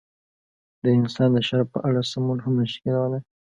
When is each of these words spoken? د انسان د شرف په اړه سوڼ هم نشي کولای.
د 0.83 0.85
انسان 0.99 1.29
د 1.35 1.37
شرف 1.47 1.67
په 1.73 1.79
اړه 1.87 2.01
سوڼ 2.11 2.37
هم 2.45 2.53
نشي 2.61 2.79
کولای. 2.85 3.21